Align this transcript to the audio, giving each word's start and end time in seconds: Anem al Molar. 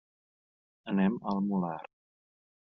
Anem 0.93 1.19
al 1.33 1.43
Molar. 1.51 1.77